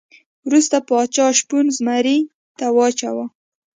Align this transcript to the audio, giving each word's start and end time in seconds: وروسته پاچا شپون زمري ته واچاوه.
وروسته 0.47 0.77
پاچا 0.87 1.25
شپون 1.39 1.65
زمري 1.77 2.17
ته 2.57 2.65
واچاوه. 2.75 3.25